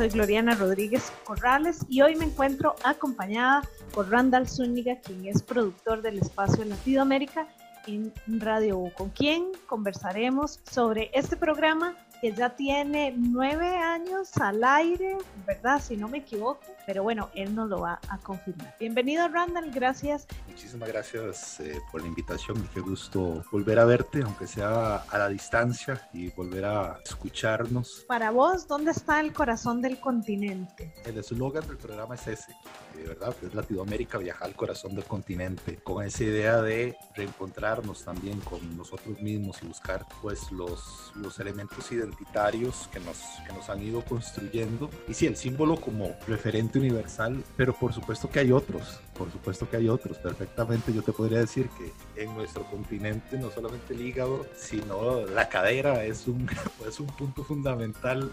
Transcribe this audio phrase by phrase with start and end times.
[0.00, 3.60] soy Gloriana Rodríguez Corrales y hoy me encuentro acompañada
[3.92, 7.46] por Randall Zúñiga, quien es productor del espacio Latinoamérica
[7.86, 14.62] en Radio U, con quien conversaremos sobre este programa que ya tiene nueve años al
[14.62, 15.16] aire,
[15.46, 15.80] ¿verdad?
[15.80, 18.74] Si no me equivoco, pero bueno, él nos lo va a confirmar.
[18.78, 20.26] Bienvenido, Randall, gracias.
[20.46, 25.28] Muchísimas gracias eh, por la invitación, qué gusto volver a verte, aunque sea a la
[25.28, 28.04] distancia, y volver a escucharnos.
[28.06, 30.92] Para vos, ¿dónde está el corazón del continente?
[31.06, 32.54] El eslogan del programa es ese,
[32.96, 33.34] de ¿verdad?
[33.42, 39.18] Es Latinoamérica, viajar al corazón del continente, con esa idea de reencontrarnos también con nosotros
[39.20, 44.02] mismos y buscar pues los, los elementos identitarios identitarios que nos, que nos han ido
[44.04, 44.90] construyendo.
[45.08, 49.68] Y sí, el símbolo como referente universal, pero por supuesto que hay otros, por supuesto
[49.68, 50.18] que hay otros.
[50.18, 55.48] Perfectamente yo te podría decir que en nuestro continente no solamente el hígado, sino la
[55.48, 56.48] cadera es un,
[56.88, 58.32] es un punto fundamental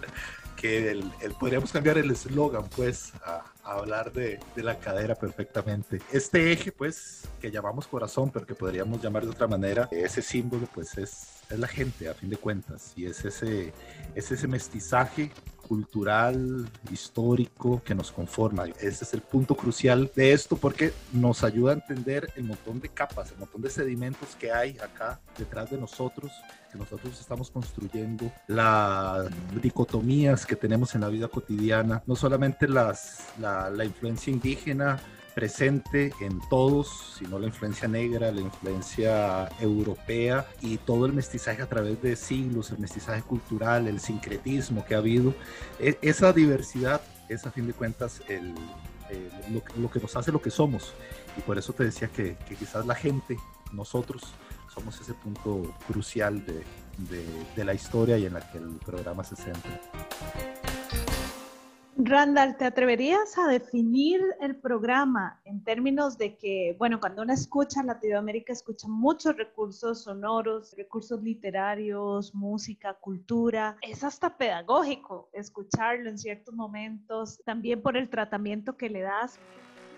[0.55, 6.01] que el, podríamos cambiar el eslogan pues a, hablar de, de, la cadera perfectamente.
[6.11, 10.67] Este eje pues que llamamos corazón pero que podríamos llamar de otra manera, ese símbolo
[10.73, 13.73] pues es es la gente a fin de cuentas y es ese,
[14.15, 15.31] es ese mestizaje
[15.67, 18.65] cultural, histórico que nos conforma.
[18.79, 22.87] Ese es el punto crucial de esto porque nos ayuda a entender el montón de
[22.87, 26.31] capas, el montón de sedimentos que hay acá detrás de nosotros,
[26.77, 29.29] que nosotros estamos construyendo, las
[29.61, 34.99] dicotomías que tenemos en la vida cotidiana, no solamente las, la, la influencia indígena,
[35.33, 41.69] presente en todos, sino la influencia negra, la influencia europea y todo el mestizaje a
[41.69, 45.35] través de siglos, el mestizaje cultural, el sincretismo que ha habido.
[45.79, 48.55] E, esa diversidad es a fin de cuentas el,
[49.77, 50.93] lo, que nos hace lo que somos.
[51.37, 53.37] Y por eso te decía que, quizás la gente,
[53.71, 54.23] nosotros,
[54.77, 56.63] somos ese punto crucial de,
[57.55, 59.79] de la historia y en la que el programa se centra.
[61.99, 67.81] Randall, ¿te atreverías a definir el programa en términos de que, bueno, cuando uno escucha
[67.81, 76.53] Latinoamérica, escucha muchos recursos sonoros, recursos literarios, música, cultura, es hasta pedagógico escucharlo en ciertos
[76.53, 79.39] momentos, también por el tratamiento que le das?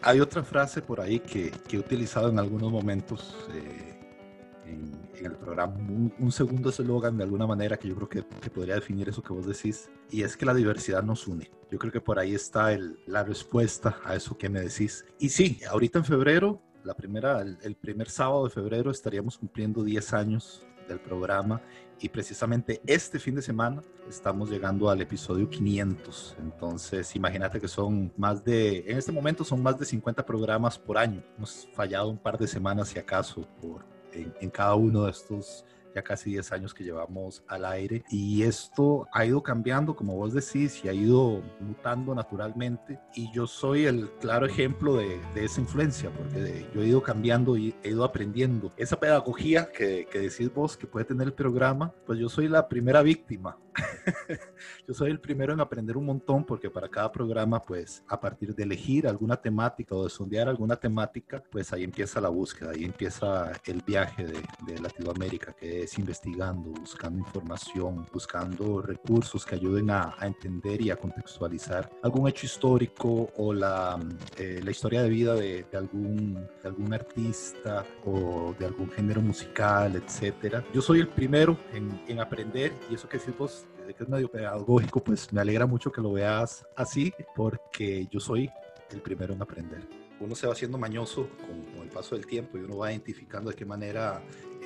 [0.01, 3.35] Hay otra frase por ahí que, he utilizado en algunos momentos.
[3.51, 3.98] Eh,
[4.69, 5.75] en, el programa
[6.17, 9.33] un, segundo eslogan de alguna manera que yo creo que, que, podría definir eso que
[9.33, 11.51] vos decís, y es que la diversidad nos une.
[11.69, 15.05] Yo creo que por ahí está el, la respuesta a eso que me decís.
[15.19, 19.83] Y sí, ahorita en febrero, la primera, el, el primer sábado de febrero estaríamos cumpliendo
[19.83, 21.61] 10 años del programa
[22.01, 26.37] y precisamente este fin de semana estamos llegando al episodio 500.
[26.39, 30.97] Entonces, imagínate que son más de, en este momento son más de 50 programas por
[30.97, 31.23] año.
[31.37, 35.65] Hemos fallado un par de semanas, si acaso, por, en, cada uno de estos
[35.95, 40.33] ya casi 10 años que llevamos al aire y esto ha ido cambiando, como vos
[40.33, 46.11] decís, y ha ido mutando naturalmente y yo soy el claro ejemplo de, esa influencia,
[46.11, 48.71] porque yo he ido cambiando y he ido aprendiendo.
[48.77, 52.67] Esa pedagogía que, que decís vos que puede tener el programa, pues yo soy la
[52.67, 53.57] primera víctima
[54.87, 58.55] yo soy el primero en aprender un montón porque para cada programa, pues a partir
[58.55, 62.83] de elegir alguna temática o de sondear alguna temática, pues ahí empieza la búsqueda, ahí
[62.83, 64.39] empieza el viaje de,
[64.79, 71.89] Latinoamérica, que es investigando, buscando información, buscando recursos que ayuden a, entender y a contextualizar
[72.03, 73.99] algún hecho histórico o la,
[74.37, 79.95] eh, la historia de vida de, algún, de algún artista o de algún género musical,
[79.95, 80.63] etcétera.
[80.73, 84.29] Yo soy el primero en, en aprender y eso que decís vos que es medio
[84.29, 88.49] pedagógico, pues me alegra mucho que lo veas así, porque yo soy
[88.91, 89.87] el primero en aprender.
[90.19, 93.55] Uno se va haciendo mañoso con, el paso del tiempo y uno va identificando de
[93.55, 94.21] qué manera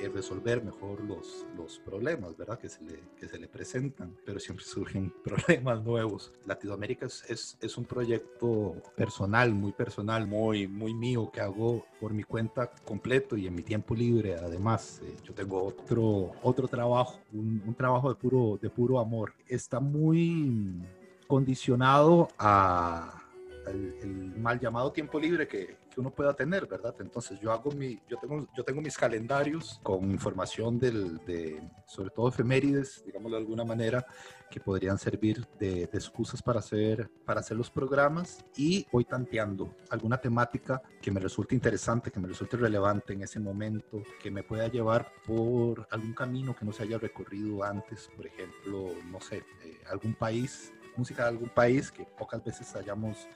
[0.08, 2.58] resolver mejor los, los problemas, ¿verdad?
[2.58, 6.32] Que se, le, que se le presentan, pero siempre surgen problemas nuevos.
[6.46, 12.22] Latinoamérica es, es, un proyecto personal, muy personal, muy, muy mío, que hago por mi
[12.22, 14.36] cuenta completo y en mi tiempo libre.
[14.36, 19.32] Además, eh, yo tengo otro, otro trabajo, un, un trabajo de puro, de puro amor.
[19.48, 20.82] Está muy
[21.26, 23.24] condicionado a
[23.66, 26.94] el, mal llamado tiempo libre que, que, uno pueda tener, ¿verdad?
[27.00, 32.10] Entonces yo hago mi, yo tengo, yo tengo mis calendarios con información del, de, sobre
[32.10, 34.04] todo efemérides, digámoslo de alguna manera,
[34.50, 39.74] que podrían servir de, de, excusas para hacer, para hacer los programas y voy tanteando
[39.90, 44.42] alguna temática que me resulte interesante, que me resulte relevante en ese momento, que me
[44.42, 49.38] pueda llevar por algún camino que no se haya recorrido antes, por ejemplo, no sé,
[49.64, 53.26] eh, algún país música de algún país que pocas veces hayamos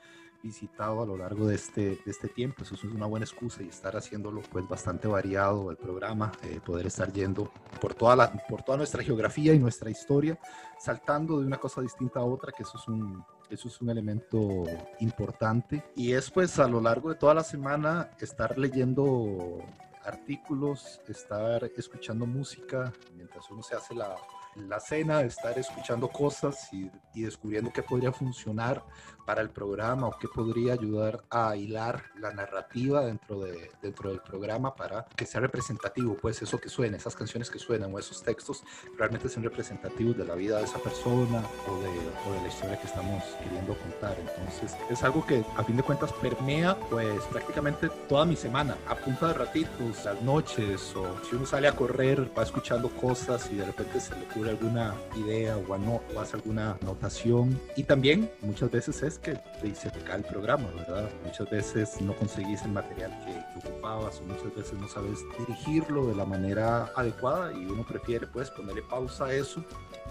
[0.43, 2.63] visitado a lo largo de este, de este tiempo.
[2.63, 6.87] Eso es una buena excusa y estar haciéndolo pues bastante variado el programa, eh, poder
[6.87, 7.51] estar yendo
[7.81, 10.39] por toda, la, por toda nuestra geografía y nuestra historia,
[10.79, 14.65] saltando de una cosa distinta a otra, que eso es un, Eso es un elemento
[15.01, 15.83] importante.
[15.97, 19.59] Y es pues a lo largo de toda la semana estar leyendo
[20.05, 24.17] artículos, estar escuchando música mientras uno se hace la,
[24.57, 28.85] la cena, estar escuchando cosas y, y, descubriendo qué podría funcionar
[29.29, 34.21] para el programa o qué podría ayudar a hilar la narrativa dentro, de, dentro del
[34.21, 38.23] programa para que sea representativo, pues eso que suena, esas canciones que suenan o esos
[38.23, 38.65] textos
[38.97, 41.89] realmente sean representativos de la vida de esa persona o de,
[42.27, 44.17] o de la historia que estamos queriendo contar.
[44.19, 48.95] Entonces es algo que a fin de cuentas permea pues prácticamente toda mi semana, a
[48.95, 53.57] punta de ratitos, las noches o si uno sale a correr va escuchando cosas y
[53.57, 58.31] de repente se le ocurre alguna idea o, no, o hace alguna anotación y también
[58.43, 59.39] muchas veces es que
[59.75, 61.11] se te cae el programa, ¿verdad?
[61.25, 66.07] Muchas veces no conseguís el material que, que, ocupabas o muchas veces no sabes dirigirlo
[66.07, 69.65] de la manera adecuada y uno prefiere pues ponerle pausa a eso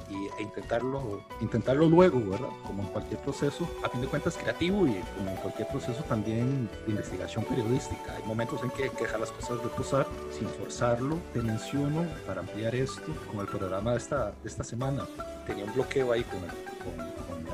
[0.09, 2.49] y, e intentarlo, intentarlo luego, ¿verdad?
[2.65, 6.69] Como en cualquier proceso, a fin de cuentas creativo y como en cualquier proceso también
[6.85, 8.15] de investigación periodística.
[8.15, 11.17] Hay momentos en que hay que dejar las cosas reposar sin forzarlo.
[11.33, 15.05] Te menciono para ampliar esto con el programa de esta, de esta semana.
[15.45, 16.49] Tenía un bloqueo ahí con, el,
[16.83, 17.06] con,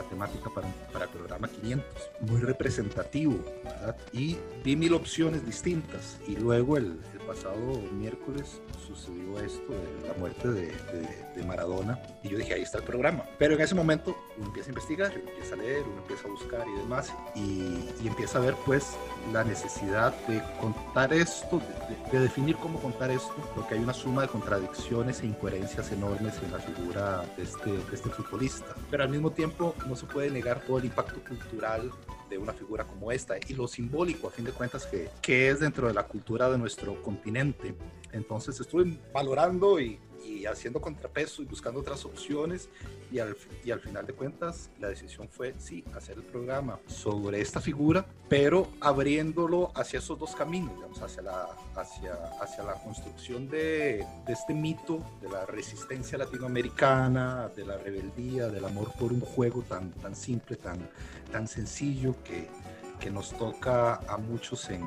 [0.04, 1.86] temática para, para el programa 500,
[2.22, 3.96] muy representativo, ¿verdad?
[4.12, 10.14] Y vi mil opciones distintas y luego el, el pasado miércoles sucedió esto de la
[10.16, 13.24] muerte de, de, de, Maradona y yo dije, ahí está el programa.
[13.38, 16.32] Pero en ese momento uno empieza a investigar, uno empieza a leer, uno empieza a
[16.32, 18.96] buscar y demás y, y empieza a ver pues
[19.32, 24.24] la necesidad de contar esto, de, de, definir cómo contar esto, porque hay una suma
[24.24, 28.76] de contradicciones e incoherencias enormes en la figura de este, de este futbolista.
[28.90, 31.92] Pero al mismo tiempo puede negar todo el impacto cultural
[32.30, 35.60] de una figura como esta y lo simbólico a fin de cuentas que, que es
[35.60, 37.76] dentro de la cultura de nuestro continente.
[38.12, 42.70] Entonces estuve valorando y, y haciendo contrapeso y buscando otras opciones
[43.12, 47.42] y al, y al final de cuentas la decisión fue sí, hacer el programa sobre
[47.42, 53.48] esta figura, pero abriéndolo hacia esos dos caminos, digamos, hacia la, hacia, hacia la construcción
[53.50, 59.22] de, de este mito de la resistencia latinoamericana, de la rebeldía, del amor por un
[59.22, 60.90] juego tan, tan simple, tan,
[61.32, 62.48] tan sencillo que,
[63.04, 64.86] que nos toca a muchos en,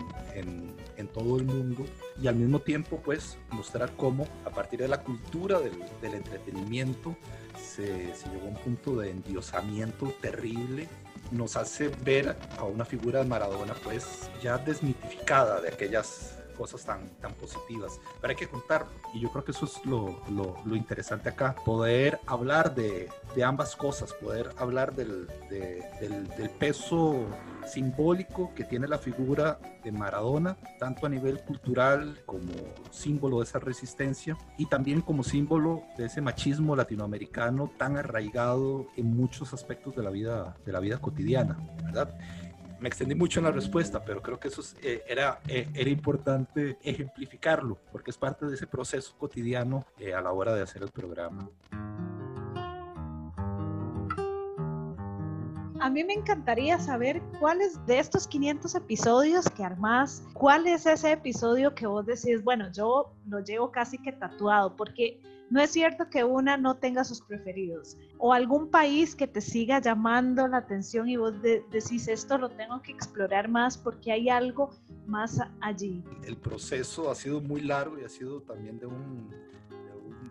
[0.96, 1.84] en, todo el mundo
[2.18, 7.14] y al mismo tiempo pues mostrar cómo a partir de la cultura del, del entretenimiento
[7.58, 10.88] se, se, llegó a un punto de endiosamiento terrible
[11.30, 17.08] nos hace ver a una figura de Maradona pues ya desmitificada de aquellas cosas tan,
[17.20, 18.00] tan positivas.
[18.20, 18.88] Pero hay que contarlo.
[19.14, 21.54] Y yo creo que eso es lo, lo, lo interesante acá.
[21.64, 27.26] Poder hablar de, de, ambas cosas, poder hablar del, de, del, del peso
[27.66, 32.52] simbólico que tiene la figura de Maradona, tanto a nivel cultural como
[32.90, 39.16] símbolo de esa resistencia y también como símbolo de ese machismo latinoamericano tan arraigado en
[39.16, 42.16] muchos aspectos de la vida, de la vida cotidiana, ¿verdad?
[42.80, 45.90] Me extendí mucho en la respuesta, pero creo que eso es, eh, era, eh, era
[45.90, 50.82] importante ejemplificarlo, porque es parte de ese proceso cotidiano eh, a la hora de hacer
[50.82, 51.48] el programa.
[55.86, 61.12] A mí me encantaría saber cuáles de estos 500 episodios que armás, cuál es ese
[61.12, 66.10] episodio que vos decís, bueno, yo lo llevo casi que tatuado, porque no es cierto
[66.10, 71.08] que una no tenga sus preferidos o algún país que te siga llamando la atención
[71.08, 74.70] y vos de decís esto lo tengo que explorar más porque hay algo
[75.06, 76.02] más allí.
[76.24, 79.30] El proceso ha sido muy largo y ha sido también de un,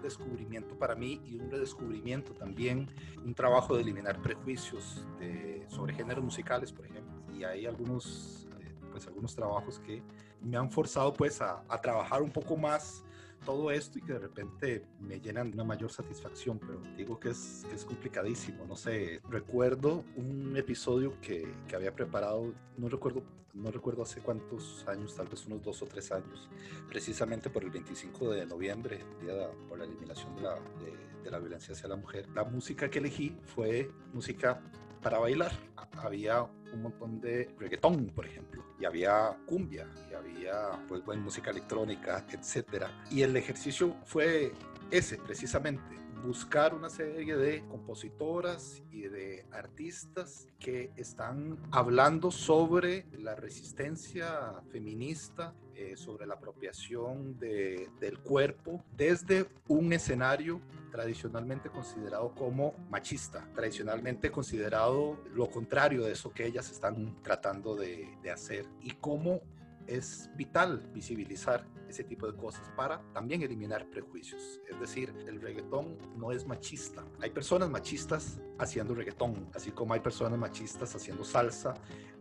[0.06, 2.90] descubrimiento para mí y un redescubrimiento también,
[3.24, 7.14] un trabajo de eliminar prejuicios de, sobre géneros musicales, por ejemplo.
[7.34, 10.02] Y hay algunos, eh, pues, algunos trabajos que
[10.42, 13.04] me han forzado pues a, a trabajar un poco más
[13.46, 17.30] todo esto y que de repente me llenan de una mayor satisfacción, pero digo que
[17.30, 23.24] es, que es complicadísimo, no sé, recuerdo un episodio que, que, había preparado, no recuerdo,
[23.56, 26.50] no recuerdo hace cuántos años, tal vez unos dos o tres años,
[26.88, 31.74] precisamente por el 25 de noviembre, día por la eliminación de la, de, de violencia
[31.74, 32.28] hacia la mujer.
[32.36, 34.62] La música que elegí fue música
[35.02, 35.52] para bailar.
[35.98, 41.52] Había un montón de reggaetón, por ejemplo, y había cumbia, y había pues buena música
[41.52, 43.06] electrónica, etcétera.
[43.10, 44.52] Y el ejercicio fue
[44.92, 53.36] ese precisamente, buscar una serie de compositoras y de artistas que están hablando sobre la
[53.36, 62.74] resistencia feminista, eh, sobre la apropiación de, del cuerpo desde un escenario tradicionalmente considerado como
[62.90, 68.92] machista, tradicionalmente considerado lo contrario de eso que ellas están tratando de, de hacer y
[68.92, 69.42] cómo
[69.88, 74.60] es vital visibilizar ese tipo de cosas para también eliminar prejuicios.
[74.70, 77.06] Es decir, el reggaetón no es machista.
[77.22, 81.76] Hay personas machistas haciendo reggaetón, así como hay personas machistas haciendo salsa,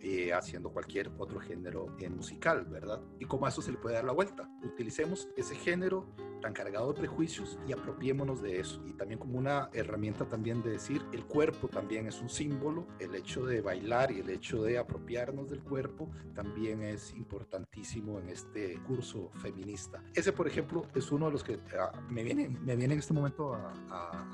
[0.07, 3.01] eh, haciendo cualquier otro género musical, ¿verdad?
[3.19, 4.51] Y como a eso se le puede dar la vuelta.
[4.63, 6.07] Utilicemos ese género
[6.43, 8.83] tan cargado de prejuicios y apropiémonos de eso.
[8.87, 13.15] Y también como una herramienta también de decir, el cuerpo también es un símbolo, el
[13.15, 18.79] hecho de bailar y el hecho de apropiarnos del cuerpo también es importantísimo en este
[18.83, 20.05] curso feminista.
[20.13, 23.15] Ese, por ejemplo, es uno de los que ah, me, viene, me viene en este
[23.15, 23.73] momento a,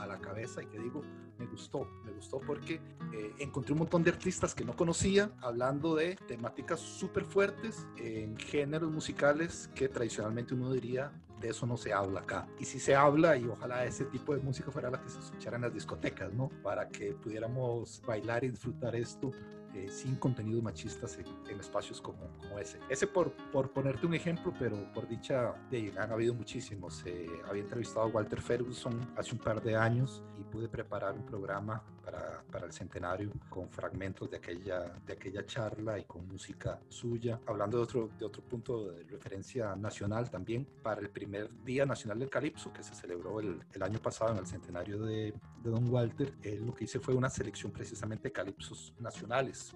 [0.03, 1.03] a, la cabeza y que digo,
[1.39, 2.81] me gustó, me gustó porque
[3.13, 8.35] eh, encontré un montón de artistas que no conocía hablando de temáticas súper fuertes en
[8.39, 12.47] géneros musicales que tradicionalmente uno diría de eso no se habla acá.
[12.59, 15.57] Y si se habla, y ojalá ese tipo de música fuera la que se escuchara
[15.57, 16.51] en las discotecas, ¿no?
[16.63, 19.31] Para que pudiéramos bailar y disfrutar esto
[19.75, 22.79] eh, sin contenidos machistas en, espacios como, como, ese.
[22.91, 27.03] Ese por, por ponerte un ejemplo, pero por dicha, de, han habido muchísimos.
[27.07, 31.25] Eh, había entrevistado a Walter Ferguson hace un par de años y pude preparar un
[31.25, 36.81] programa para, para, el centenario con fragmentos de aquella, de aquella charla y con música
[36.89, 41.87] suya, hablando de otro, de otro punto de referencia nacional también, para el primer Día
[41.87, 45.71] Nacional del Calipso, que se celebró el, el año pasado en el centenario de, de
[45.71, 46.35] Don Walter.
[46.61, 49.75] lo que hice fue una selección precisamente de calipsos nacionales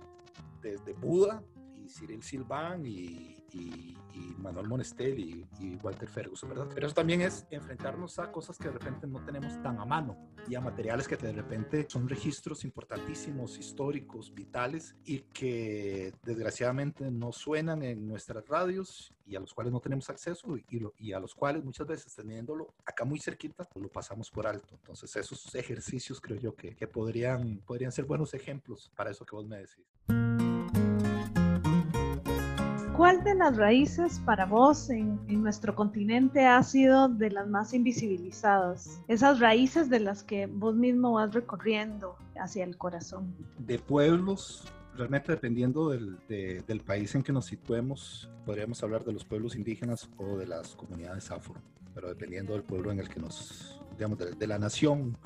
[0.60, 1.42] desde Buda
[1.76, 3.96] y Cyril Silvan y, y,
[4.38, 6.68] Manuel Monestel y, Walter Ferguson, ¿verdad?
[6.74, 10.18] Pero eso también es enfrentarnos a cosas que de repente no tenemos tan a mano
[10.46, 17.32] y a materiales que de repente son registros importantísimos, históricos, vitales y que desgraciadamente no
[17.32, 20.64] suenan en nuestras radios y a los cuales no tenemos acceso y,
[20.98, 24.74] y a los cuales muchas veces teniéndolo acá muy cerquita lo pasamos por alto.
[24.74, 29.34] Entonces esos ejercicios creo yo que, que podrían, podrían ser buenos ejemplos para eso que
[29.34, 30.23] vos me decís.
[32.96, 39.00] ¿Cuál de las raíces para vos en, nuestro continente ha sido de las más invisibilizadas?
[39.08, 43.34] Esas raíces de las que vos mismo vas recorriendo hacia el corazón.
[43.58, 49.24] De pueblos, realmente dependiendo del, del país en que nos situemos, podríamos hablar de los
[49.24, 51.56] pueblos indígenas o de las comunidades afro,
[51.96, 55.16] pero dependiendo del pueblo en el que nos, digamos, de, de la nación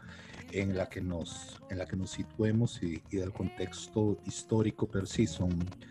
[0.53, 5.27] en la que nos, en la que nos situemos y, del contexto histórico, pero sí,
[5.27, 5.51] son,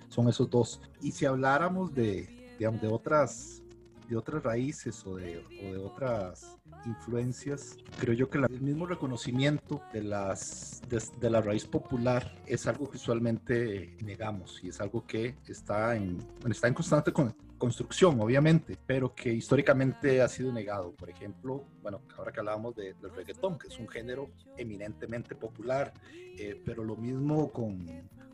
[0.10, 0.81] son esos dos.
[1.01, 3.62] Y si habláramos de, digamos, de otras
[4.10, 6.57] de otras raíces o de, o de otras
[6.88, 12.89] influencias, creo yo que el mismo reconocimiento de, las, de, la raíz popular es algo
[12.89, 16.17] que usualmente negamos y es algo que está en,
[16.50, 17.12] está en constante
[17.58, 20.91] construcción, obviamente, pero que históricamente ha sido negado.
[20.94, 25.94] Por ejemplo, bueno, ahora que hablábamos de, del reggaetón, que es un género eminentemente popular,
[26.13, 27.86] eh, pero lo mismo con,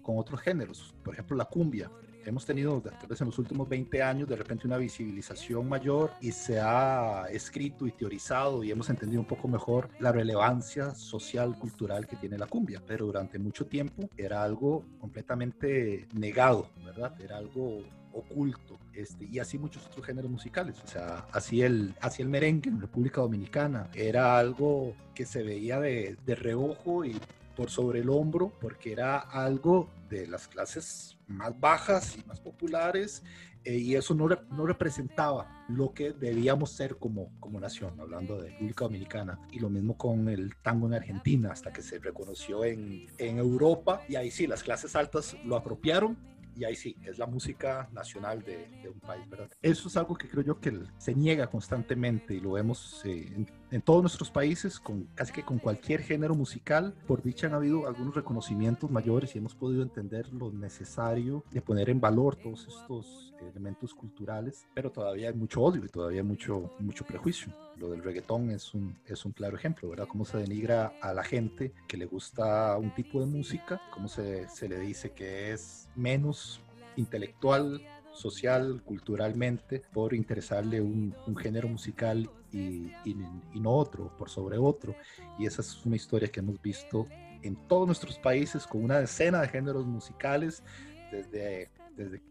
[0.01, 0.93] con otros géneros.
[1.03, 1.89] Por ejemplo, la cumbia
[2.25, 6.31] hemos tenido tal vez en los últimos 20 años de repente una visibilización mayor y
[6.31, 12.07] se ha escrito y teorizado y hemos entendido un poco mejor la relevancia social, cultural
[12.07, 17.19] que tiene la cumbia, pero durante mucho tiempo era algo completamente negado, ¿verdad?
[17.21, 17.81] Era algo
[18.13, 22.69] oculto, este, y así muchos otros géneros musicales, o sea, así el, así el merengue
[22.69, 27.19] en República Dominicana era algo que se veía de, de reojo y
[27.55, 33.23] por sobre el hombro, porque era algo de las clases más bajas y más populares,
[33.65, 38.49] eh, y eso no, no, representaba lo que debíamos ser como, como nación, hablando de
[38.49, 39.39] República Dominicana.
[39.51, 44.01] Y lo mismo con el tango en Argentina, hasta que se reconoció en, en Europa,
[44.09, 46.17] y ahí sí, las clases altas lo apropiaron
[46.55, 49.49] y ahí sí, es la música nacional de, un país, ¿verdad?
[49.61, 53.49] Eso es algo que creo yo que se niega constantemente y lo vemos eh, en,
[53.71, 56.93] en, todos nuestros países, con casi que con cualquier género musical.
[57.07, 61.89] Por dicha han habido algunos reconocimientos mayores y hemos podido entender lo necesario de poner
[61.89, 66.71] en valor todos estos elementos culturales, pero todavía hay mucho odio y todavía hay mucho,
[66.79, 67.53] mucho prejuicio.
[67.77, 70.07] Lo del reggaetón es un, es un claro ejemplo, ¿verdad?
[70.07, 74.47] Cómo se denigra a la gente que le gusta un tipo de música, cómo se,
[74.49, 76.61] se le dice que es menos
[76.95, 77.81] intelectual,
[78.13, 83.17] social, culturalmente, por interesarle un, un género musical y, y,
[83.53, 84.95] y, no otro, por sobre otro.
[85.39, 87.07] Y esa es una historia que hemos visto
[87.41, 90.63] en todos nuestros países con una decena de géneros musicales
[91.11, 92.21] desde, desde,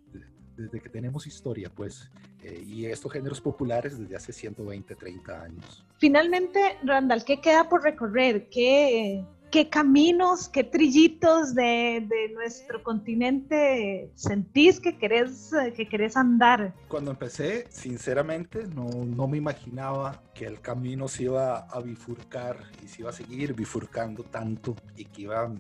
[0.57, 2.11] desde que tenemos historia, pues,
[2.43, 5.85] eh, y estos géneros populares desde hace 120, 30 años.
[5.99, 8.49] Finalmente, Randall, ¿qué queda por recorrer?
[8.49, 16.75] ¿Qué, qué caminos, qué trillitos de, de, nuestro continente sentís que querés, que querés andar?
[16.89, 22.89] Cuando empecé, sinceramente, no, no me imaginaba que el camino se iba a bifurcar y
[22.89, 25.53] se iba a seguir bifurcando tanto y que iba a,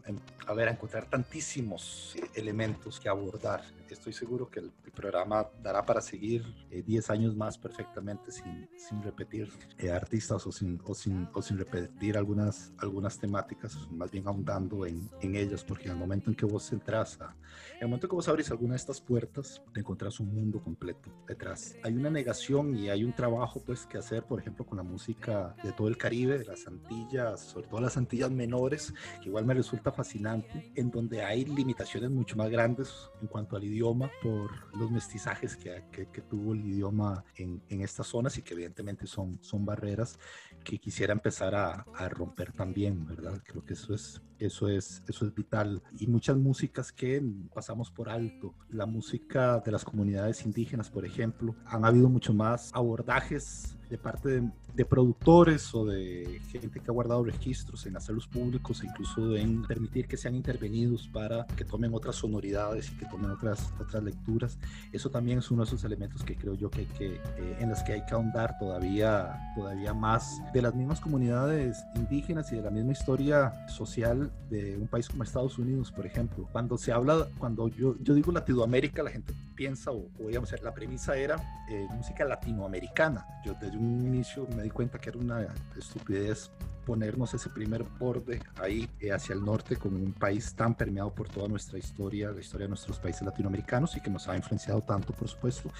[0.46, 3.62] a ver, a encontrar tantísimos elementos que abordar.
[3.90, 9.02] estoy seguro que el, programa dará para seguir 10 eh, años más perfectamente sin, sin
[9.02, 14.26] repetir eh, artistas o sin, o, sin, o sin repetir algunas, algunas temáticas, más bien
[14.26, 15.32] ahondando en, en
[15.66, 17.34] porque en el momento en que vos entras a,
[17.76, 20.62] en el momento en que vos abrís alguna de estas puertas, te encontrás un mundo
[20.62, 21.74] completo detrás.
[21.82, 25.56] Hay una negación y hay un trabajo pues que hacer, por ejemplo, con la música
[25.62, 29.54] de todo el Caribe, de las Antillas, sobre todo las Antillas menores, que igual me
[29.54, 34.90] resulta fascinante, en donde hay limitaciones mucho más grandes en cuanto al idioma por los
[34.90, 39.64] mestizajes que, que, tuvo el idioma en, en, estas zonas y que evidentemente son, son
[39.64, 40.18] barreras
[40.64, 43.42] que quisiera empezar a, a, romper también, ¿verdad?
[43.44, 45.82] Creo que eso es, eso, es, eso es vital.
[45.98, 47.22] Y muchas músicas que
[47.54, 48.54] pasamos por alto.
[48.68, 54.42] La música de las comunidades indígenas, por ejemplo, han habido mucho más abordajes de parte
[54.74, 59.62] de, productores o de gente que ha guardado registros en hacerlos públicos e incluso en
[59.64, 64.58] permitir que sean intervenidos para que tomen otras sonoridades y que tomen otras, otras lecturas.
[64.92, 67.82] Eso también es uno de esos elementos que creo yo que, que eh, en las
[67.82, 72.70] que hay que ahondar todavía, todavía más de las mismas comunidades indígenas y de la
[72.70, 76.48] misma historia social de un país como Estados Unidos, por ejemplo.
[76.50, 80.72] Cuando se habla, cuando yo, yo digo Latinoamérica, la gente piensa, o, o digamos, la
[80.72, 81.36] premisa era
[81.68, 83.26] eh, música latinoamericana.
[83.44, 85.46] Yo desde un inicio me di cuenta que era una
[85.76, 86.50] estupidez
[86.86, 91.28] ponernos ese primer borde ahí eh, hacia el norte con un país tan permeado por
[91.28, 95.12] toda nuestra historia, la historia de nuestros países latinoamericanos y que nos ha influenciado tanto,
[95.12, 95.70] por supuesto,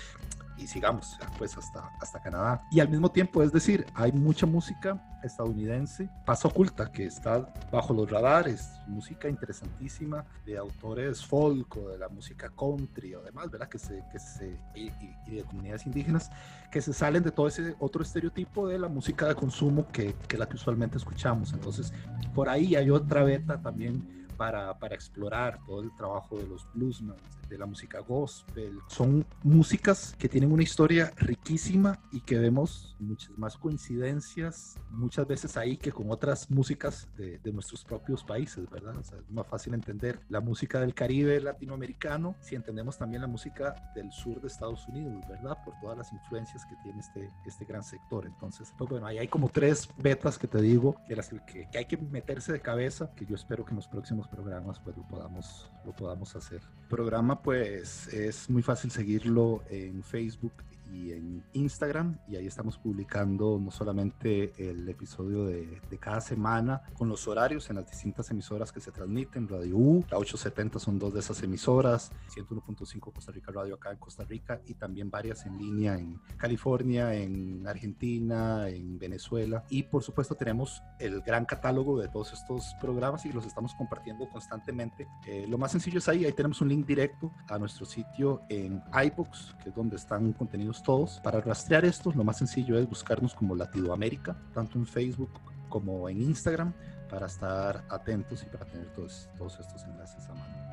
[0.62, 2.62] y sigamos pues hasta, hasta Canadá.
[2.70, 7.92] Y al mismo tiempo, es decir, hay mucha música estadounidense, pasa oculta, que está bajo
[7.94, 13.68] los radares, música interesantísima de autores folk o de la música country o demás, ¿verdad?
[13.68, 14.90] Que se, que se, y,
[15.30, 16.30] de comunidades indígenas
[16.70, 20.38] que se salen de todo ese otro estereotipo de la música de consumo que, que
[20.38, 21.52] la que usualmente escuchamos.
[21.52, 21.92] Entonces,
[22.34, 27.16] por ahí hay otra beta también para, para, explorar todo el trabajo de los bluesmen,
[27.48, 28.78] de la música gospel.
[28.88, 35.56] Son músicas que tienen una historia riquísima y que vemos muchas más coincidencias muchas veces
[35.56, 38.96] ahí que con otras músicas de, de nuestros propios países, ¿verdad?
[38.96, 43.28] O sea, es más fácil entender la música del Caribe latinoamericano si entendemos también la
[43.28, 45.58] música del sur de Estados Unidos, ¿verdad?
[45.64, 48.26] Por todas las influencias que tiene este, este gran sector.
[48.26, 51.78] Entonces, pues bueno, ahí hay como tres betas que te digo que, las que, que
[51.78, 55.06] hay que meterse de cabeza, que yo espero que en los próximos programas pues lo
[55.06, 56.60] podamos, lo podamos hacer.
[56.82, 60.52] El programa pues es muy fácil seguirlo en Facebook
[60.92, 66.82] y en Instagram y ahí estamos publicando no solamente el episodio de, de, cada semana
[66.94, 70.98] con los horarios en las distintas emisoras que se transmiten, Radio U, la 870 son
[70.98, 75.46] dos de esas emisoras, 101.5 Costa Rica Radio acá en Costa Rica y también varias
[75.46, 82.00] en línea en California, en Argentina, en Venezuela y por supuesto tenemos el gran catálogo
[82.00, 85.06] de todos estos programas y los estamos compartiendo constantemente.
[85.26, 88.82] Eh, lo más sencillo es ahí, ahí tenemos un link directo a nuestro sitio en
[88.92, 91.20] iBooks, que es donde están contenidos todos.
[91.20, 95.30] Para rastrear esto, lo más sencillo es buscarnos como Latinoamérica, tanto en Facebook
[95.68, 96.72] como en Instagram,
[97.08, 100.71] para estar atentos y para tener todos, todos estos enlaces a mano.